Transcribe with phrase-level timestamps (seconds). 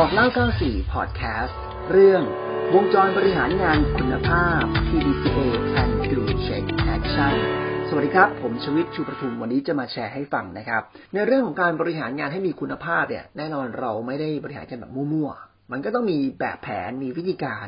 [0.00, 0.26] บอกเล่า
[0.60, 1.58] 94 พอดแคสต์
[1.90, 2.22] เรื่อง
[2.74, 5.38] วงจรบริหารงานคุณภาพ PDCA
[5.68, 6.64] Plan Do Check
[6.94, 7.34] Action
[7.88, 10.82] สวัสดีครับ ผมชวิตชูประทุมวันนี้จะมาแชร์ให้ฟังนะครับ
[11.14, 17.66] ในเรื่องของการบริหารงานให้มีคุณภาพเนี่ย แน่นอนเราไม่ได้บริหารกันแบบมั่วๆ มันก็ต้องมีแบบแผนมีวิธีการ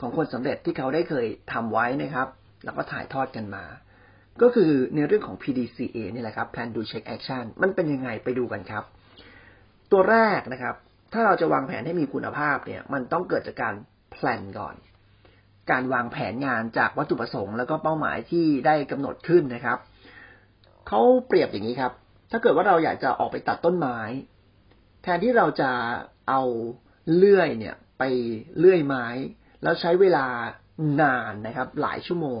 [0.00, 2.28] ของคนสำเร็จที่เขาได้เคยทำไว้นะครับ
[2.64, 3.64] แล้วก็ถ่ายทอดกันมา
[4.42, 8.84] ก็คือในเรื่องของ PDCA นี่แหละครับ Plan Do Check Action มันเป็นยังไงไปดูกันครับ
[9.92, 10.76] ตัวแรกนะครับ
[11.14, 13.74] ถ้าเราจะวางแผนให้มีคุณภาพเนี่ย มันต้องเกิดจากการ
[14.12, 14.74] แพลนก่อน
[15.70, 19.78] การวางแผนงานจากวัตถุประสงค์แล้วก็เป้าหมายที่ได้กำหนดขึ้นนะครับ
[20.88, 21.92] เขาเปรียบอย่างนี้ครับ
[22.30, 23.98] ถ้าเกิดว่าเราอยากจะออกไปตัดต้นไม้
[25.02, 25.70] แทนที่เราจะ
[26.28, 26.42] เอา
[27.14, 28.02] เลื่อยเนี่ยไป
[28.58, 29.06] เลื่อยไม้
[29.62, 30.26] แล้วใช้เวลา
[31.02, 32.40] นานนะครับ หลายชั่วโมง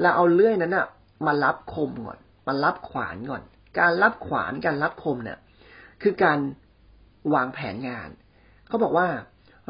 [0.00, 0.86] เราเอาเลื่อยนั้นอะ
[1.26, 3.42] มารับคมก่อนมารับขวานก่อน
[3.78, 5.38] การรับขวานการรับคมเนี่ย
[6.02, 6.38] คือการ
[7.34, 8.08] วางแผนงาน
[8.68, 9.06] เขาบอกว่า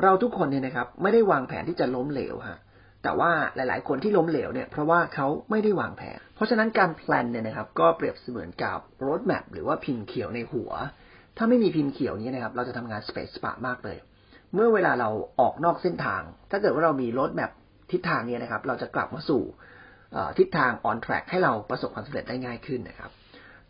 [0.03, 2.59] เราทุกคนเนี่ยนะครับ ไม่ได้วางแผนที่จะล้มเหลวฮะ
[3.03, 10.73] แต่ว่าหลาย ๆ คนที่ล้มเหลวเนี่ยเพราะว่าเขาไม่ได้วางแผน เพราะฉะนั้นการแพลนเนี่ยนะครับ ก็เปรียบเสมือนกับรถแมพหรือว่าพินเขียวในหัว
[11.37, 13.99] ถ้าไม่มีพินเขียวนี้นะครับ เราจะทำงานสเปซสปะมากเลย
[14.55, 15.11] เมื่อเวลาเรา
[15.41, 17.51] ออกนอกเส้นทาง ถ้าเกิดว่าเรามีรถแมพ
[17.93, 19.43] ทิศทางนี้นะครับ เราจะกลับมาสู่
[20.39, 23.11] ทิศทาง on track ให้เราประสบความสำเร็จได้ง่ายขึ้นนะครับ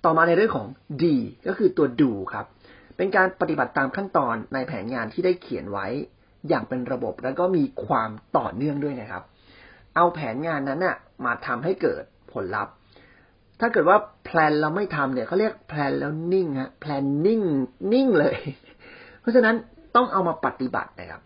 [0.05, 0.67] ต่อมาในเรื่องของ
[1.03, 1.05] D
[1.49, 2.47] ก็คือตัวดูครับ
[2.97, 5.87] เป็นการปฏิบัติตามขั้นตอนในแผนงานที่ได้เขียนไว้
[6.49, 9.23] อย่างเป็นระบบแล้วก็มีความต่อเนื่องด้วยนะครับ
[9.97, 12.75] เอาแผนงานนั้นน่ะมาทำให้เกิดผลลัพธ์
[13.61, 17.43] ถ้าเกิดว่าแพลนเราไม่ทำเนี่ยเขาเรียกแพลนแล้วนิ่งฮะแพลนนิ่ง
[17.93, 18.37] นิ่งเลย
[19.21, 19.57] เพราะฉะนั้น
[19.97, 21.23] ต้องเอามาปฏิบัตินะครับ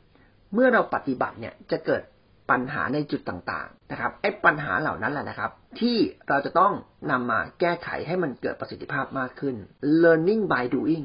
[0.55, 2.03] เมื่อเราปฏิบัติเนี่ยจะเกิด
[2.51, 5.97] ปัญหาในจุดต่างๆนะครับไอ้ปัญหาเหล่านั้นแหละนะครับ ที่
[6.29, 6.73] เราจะต้อง
[7.11, 9.57] นำมาแก้ไขให้มันเกิดประสิทธิภาพมากขึ้น
[10.03, 11.05] learning by doing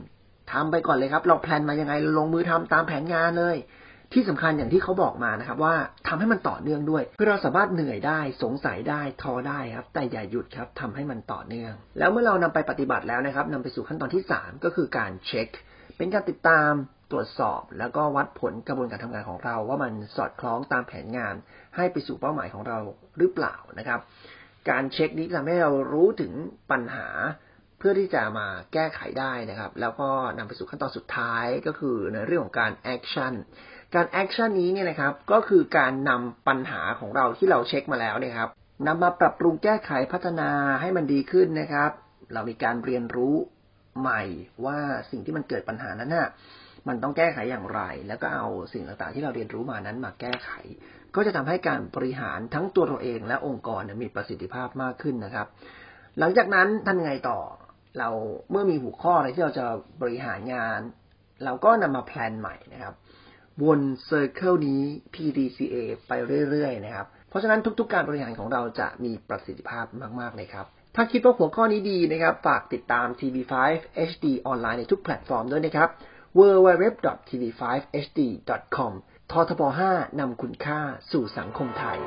[0.52, 3.58] ทำไปก่อนเลยครับ เราแพลนมายังไงลงมือทำตามแผนงานเลย
[4.14, 5.76] ที่สำคัญอย่างที่เขาบอกมานะครับ ว่า
[6.08, 15.48] ทำให้มันต่อเนื่องด้วยเพื่อเราสามารถเหนื่อยได้ สงสัยได้ท้อได้ครับ แต่อย่าหยุดครับทำให้มันต่อเนื่อง แล้วเมื่อเรานำไปปฏิบัติแล้วนะครับนำไปสู่ขั้นตอนที่สามก็คือการเช็ค
[15.98, 16.72] เป็นการติดตาม
[17.12, 21.34] ตรวจสอบ แล้วก็วัดผลกระบวนการทำงานของเรา ว่ามันสอดคล้องตามแผนงาน
[21.76, 22.80] ให้ไปสู่เป้าหมายของเรา
[23.18, 24.00] หรือเปล่านะครับ
[24.70, 26.34] การเช็คนี้ทำให้เรารู้ถึง
[26.72, 27.08] ปัญหา
[27.86, 33.34] เพื่อที่จะมาแก้ไขได้นะครับ แล้วก็นำไปสู่ขั้นตอนสุดท้ายก็คือในเรื่องของการ action
[33.96, 38.50] การ action นี้เนี่ยนะครับก็คือการนำปัญหาของเราที่เราเช็คมาแล้วเนี่ยครับ
[38.88, 40.50] นำมาปรับปรุงแก้ไขพัฒนา
[40.82, 41.92] ให้มันดีขึ้นนะครับ
[42.34, 43.36] เรามีการเรียนรู้
[44.00, 44.22] ใหม่
[44.66, 44.80] ว่า
[45.12, 46.30] สิ่งที่มันเกิดปัญหานั้นน่ะ
[46.88, 50.50] มันต้องแก้ไขอย่างไร แล้วก็เอาสิ่งต่างๆที่เราเรียนรู้มานั้นมาแก้ไข
[51.16, 55.48] ก็จะทำให้การบริหารทั้งตัวเราเองและองค์กรมีประสิทธิภาพมากขึ้นนะครับ
[56.20, 57.40] หลังจากนั้นท่านไงต่อ
[58.00, 58.10] เรา
[58.52, 59.66] เมื่อมีหัวข้ออะไรที่เราจะ
[60.02, 60.80] บริหารงาน
[61.44, 62.94] เราก็นำมาแพลนใหม่นะครับ
[63.64, 64.84] วนเซอร์เคิลนี้
[65.14, 65.76] PDCA
[66.08, 66.12] ไป
[66.50, 69.86] เรื่อยๆนะครับ เพราะฉะนั้นทุกๆการบริหารของเราจะมีประสิทธิภาพ
[70.20, 70.66] มากๆเลยครับ
[70.96, 73.54] ถ้าคิดว่าหัวข้อนี้ดีนะครับ ฝากติดตาม TV5
[74.10, 75.90] HD ออนไลน์ในทุกแพลตฟอร์มด้วยนะครับ
[76.40, 78.94] www.tv5hd.com
[79.32, 79.62] ททบ
[79.92, 80.80] 5 นำคุณค่า
[81.12, 82.00] สู่สังคมไทย